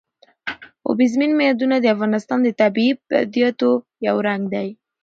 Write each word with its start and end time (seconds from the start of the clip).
اوبزین 0.87 1.31
معدنونه 1.39 1.77
د 1.79 1.85
افغانستان 1.95 2.39
د 2.43 2.49
طبیعي 2.61 2.93
پدیدو 3.07 3.71
یو 4.07 4.17
رنګ 4.27 4.41
دی. 4.53 4.67